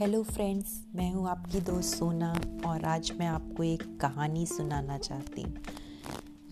[0.00, 2.32] Hello friends मैं हूँ आपकी दोस्त सोना
[2.66, 5.56] और आज मैं आपको एक कहानी सुनाना चाहती हूँ।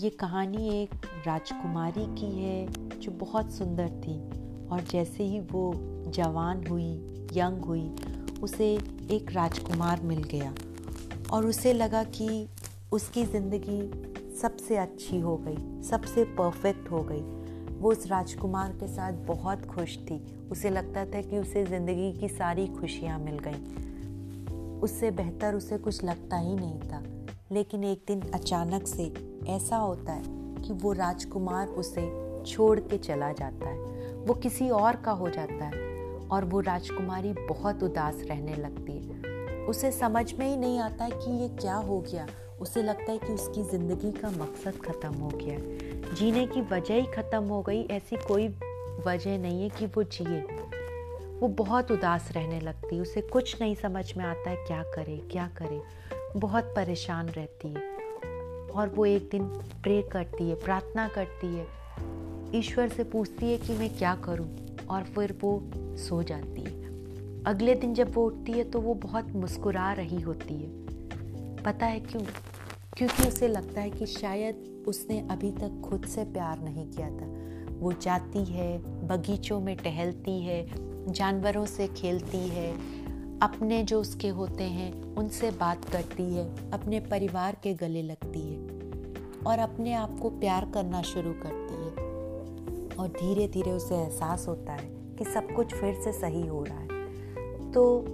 [0.00, 4.18] ये कहानी एक राजकुमारी की है, जो बहुत सुंदर थी
[4.68, 5.72] और जैसे ही वो
[6.14, 6.90] जवान हुई,
[7.32, 7.88] यंग हुई,
[8.42, 8.72] उसे
[9.10, 10.54] एक राजकुमार मिल गया
[11.32, 12.48] और उसे लगा कि
[12.92, 13.80] उसकी ज़िंदगी
[14.36, 17.37] सबसे अच्छी हो गई, सबसे परफेक्ट हो गई।
[17.78, 22.28] वो उस राजकुमार के साथ बहुत खुश थी। उसे लगता था कि उसे ज़िंदगी की
[22.28, 27.02] सारी खुशियाँ मिल गईं। उससे बेहतर उसे कुछ लगता ही नहीं था।
[27.52, 29.12] लेकिन एक दिन अचानक से
[29.48, 32.06] ऐसा होता है कि वो राजकुमार उसे
[32.46, 33.78] छोड़ के चला जाता है।
[34.16, 35.86] वो किसी और का हो जाता है
[36.28, 41.30] और वो राजकुमारी बहुत उदास रहने लगती है। उसे समझ में ही नहीं आता कि
[41.32, 42.26] ये क्या हो गया।
[42.60, 45.56] उसे लगता है कि उसकी ज़िंदगी का मकसद ख़त्म हो गया
[46.14, 48.48] जीने की वजह ही ख़त्म हो गई, ऐसी कोई
[49.06, 50.40] वजह नहीं है कि वो जिए।
[51.40, 55.50] वो बहुत उदास रहने लगती उसे कुछ नहीं समझ में आता है क्या करे क्या
[55.56, 55.80] करे।
[56.36, 57.96] बहुत परेशान रहती है
[58.70, 59.44] और वो एक दिन
[59.82, 61.66] प्रे करती है, प्रार्थना करती है।
[62.54, 66.86] ईश्वर से पूछती है कि मैं क्या करूँ और फिर वो सो जाती है।
[67.44, 70.86] अगले दिन जब वो उठती है तो वो बहुत मुस्कुरा रही होती है।
[71.62, 72.22] पता है क्यों?
[72.98, 77.26] क्योंकि उसे लगता है कि शायद उसने अभी तक खुद से प्यार नहीं किया था।
[77.78, 80.68] वो जाती है, बगीचों में टहलती है,
[81.12, 82.72] जानवरों से खेलती है,
[83.38, 88.60] अपने जो उसके होते हैं, उनसे बात करती है, अपने परिवार के गले लगती है
[89.46, 92.08] और अपने आप को प्यार करना शुरू करती है।
[92.96, 94.88] और धीरे धीरे उसे एहसास होता है
[95.18, 96.88] कि सब कुछ फिर से सही हो रहा है।
[97.72, 98.04] तो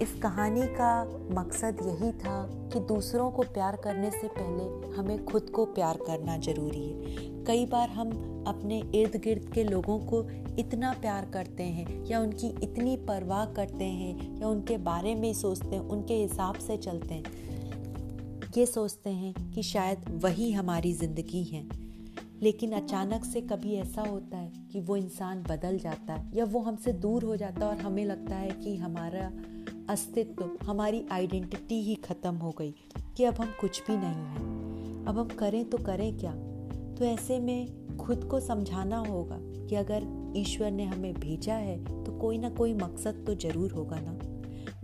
[0.00, 1.04] इस कहानी का
[1.34, 6.36] मकसद यही था कि दूसरों को प्यार करने से पहले हमें खुद को प्यार करना
[6.38, 8.10] ज़रूरी है। कई बार हम
[8.48, 10.22] अपने इर्द गिर्द के लोगों को
[10.58, 15.76] इतना प्यार करते हैं या उनकी इतनी परवाह करते हैं या उनके बारे में सोचते
[15.76, 21.66] हैं, उनके हिसाब से चलते हैं, ये सोचते हैं कि शायद वही हमारी ज़िंदगी है।
[22.42, 26.60] लेकिन अचानक से कभी ऐसा होता है कि वो इंसान बदल जाता है या वो
[26.60, 29.30] हमसे दूर हो जाता है और हमें लगता है कि हमारा
[29.92, 32.70] अस्तित्व, हमारी आइडेंटिटी ही खत्म हो गई
[33.16, 36.32] कि अब हम कुछ भी नहीं हैं। अब हम करें तो करें क्या?
[36.94, 42.12] तो ऐसे में खुद को समझाना होगा कि अगर ईश्वर ने हमें भेजा है तो
[42.12, 44.18] कोई ना कोई मकसद तो ज़रूर होगा ना।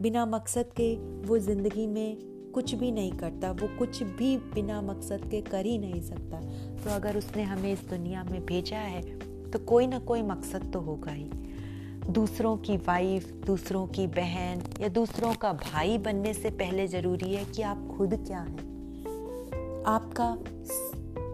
[0.01, 0.95] बिना मकसद के
[1.27, 2.17] वो ज़िंदगी में
[2.55, 6.41] कुछ भी नहीं करता, वो कुछ भी बिना मकसद के कर ही नहीं सकता।
[6.85, 9.03] तो अगर उसने हमें इस दुनिया में भेजा है
[9.51, 11.31] तो कोई ना कोई मकसद तो होगा ही।
[12.11, 17.45] दूसरों की वाइफ दूसरों की बहन या दूसरों का भाई बनने से पहले ज़रूरी है
[17.45, 20.31] कि आप खुद क्या हैं। आपका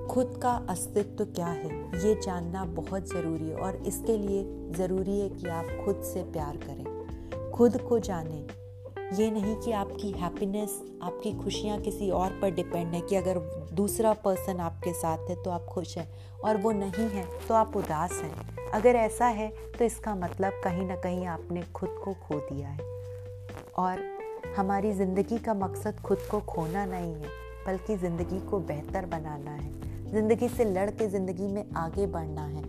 [0.07, 1.71] खुद का अस्तित्व क्या है,
[2.07, 4.43] ये जानना बहुत ज़रूरी है और इसके लिए
[4.73, 8.45] ज़रूरी है कि आप खुद से प्यार करें। खुद को जानें
[9.13, 10.71] ये नहीं कि आपकी हैप्पीनेस
[11.03, 13.39] आपकी खुशियाँ किसी और पर डिपेंड है कि अगर
[13.73, 16.07] दूसरा पर्सन आपके साथ है तो आप खुश हैं
[16.45, 19.49] और वो नहीं है तो आप उदास हैं। अगर ऐसा है
[19.79, 22.93] तो इसका मतलब कहीं ना कहीं आपने खुद को खो दिया है।
[23.79, 24.03] और
[24.57, 27.29] हमारी ज़िंदगी का मकसद खुद को खोना नहीं है,
[27.67, 32.63] बल्कि ज़िंदगी को बेहतर बनाना है। ज़िंदगी से लड़ के ज़िंदगी में आगे बढ़ना है।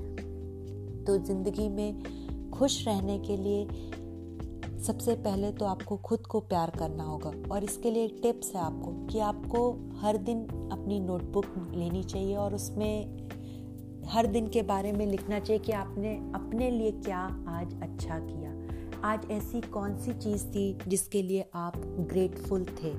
[1.06, 3.68] तो ज़िंदगी में खुश रहने के लिए
[4.86, 8.62] सबसे पहले तो आपको खुद को प्यार करना होगा और इसके लिए एक टिप्स है
[8.62, 13.18] आपको कि आपको हर दिन अपनी नोटबुक लेनी चाहिए और उसमें
[14.08, 18.52] हर दिन के बारे में लिखना चाहिए कि आपने अपने लिए क्या आज अच्छा किया।
[19.08, 21.78] आज ऐसी कौन सी चीज़ थी जिसके लिए आप
[22.12, 22.92] ग्रेटफुल थे?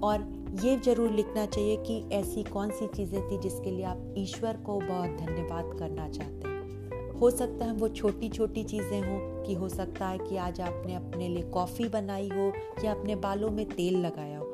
[0.00, 0.28] और
[0.64, 4.80] ये ज़रूर लिखना चाहिए कि ऐसी कौन सी चीज़ें थी जिसके लिए आप ईश्वर को
[4.80, 9.68] बहुत धन्यवाद करना चाहते हैं। हो सकता है वो छोटी छोटी चीज़ें हों कि हो
[9.68, 12.52] सकता है कि आज आपने अपने लिए कॉफ़ी बनाई हो
[12.84, 14.44] या अपने बालों में तेल लगाया हो।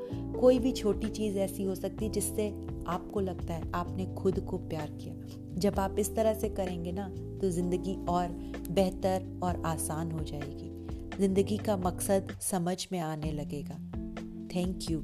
[0.40, 2.48] कोई भी छोटी चीज़ ऐसी हो सकती है जिससे
[2.88, 5.14] आपको लगता है आपने खुद को प्यार किया।
[5.58, 7.08] जब आप इस तरह से करेंगे ना
[7.40, 8.28] तो ज़िंदगी और
[8.70, 10.70] बेहतर और आसान हो जाएगी।
[11.18, 13.78] ज़िंदगी का मकसद समझ में आने लगेगा।
[14.54, 15.02] Thank you